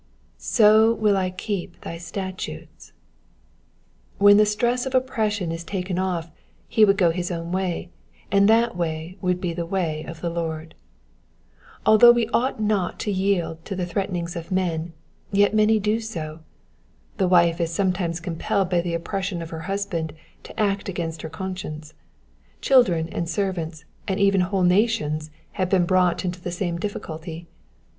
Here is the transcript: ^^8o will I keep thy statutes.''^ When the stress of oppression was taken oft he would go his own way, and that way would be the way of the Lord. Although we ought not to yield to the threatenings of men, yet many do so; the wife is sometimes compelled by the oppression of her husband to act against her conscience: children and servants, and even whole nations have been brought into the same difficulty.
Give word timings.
^^8o 0.39 0.97
will 0.97 1.15
I 1.15 1.29
keep 1.29 1.79
thy 1.81 1.99
statutes.''^ 1.99 2.91
When 4.17 4.37
the 4.37 4.47
stress 4.47 4.87
of 4.87 4.95
oppression 4.95 5.51
was 5.51 5.63
taken 5.63 5.99
oft 5.99 6.31
he 6.67 6.83
would 6.83 6.97
go 6.97 7.11
his 7.11 7.29
own 7.29 7.51
way, 7.51 7.91
and 8.31 8.49
that 8.49 8.75
way 8.75 9.19
would 9.21 9.39
be 9.39 9.53
the 9.53 9.63
way 9.67 10.03
of 10.05 10.21
the 10.21 10.29
Lord. 10.31 10.73
Although 11.85 12.13
we 12.13 12.25
ought 12.29 12.59
not 12.59 12.99
to 13.01 13.11
yield 13.11 13.63
to 13.65 13.75
the 13.75 13.85
threatenings 13.85 14.35
of 14.35 14.51
men, 14.51 14.93
yet 15.31 15.53
many 15.53 15.77
do 15.79 15.99
so; 15.99 16.39
the 17.17 17.27
wife 17.27 17.61
is 17.61 17.71
sometimes 17.71 18.19
compelled 18.19 18.71
by 18.71 18.81
the 18.81 18.95
oppression 18.95 19.39
of 19.39 19.51
her 19.51 19.59
husband 19.69 20.15
to 20.41 20.59
act 20.59 20.89
against 20.89 21.21
her 21.21 21.29
conscience: 21.29 21.93
children 22.59 23.07
and 23.09 23.29
servants, 23.29 23.85
and 24.07 24.19
even 24.19 24.41
whole 24.41 24.63
nations 24.63 25.29
have 25.61 25.69
been 25.69 25.85
brought 25.85 26.25
into 26.25 26.41
the 26.41 26.49
same 26.49 26.79
difficulty. 26.79 27.45